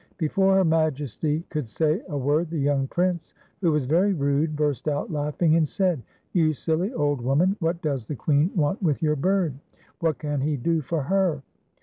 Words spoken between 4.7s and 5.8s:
out laughing, and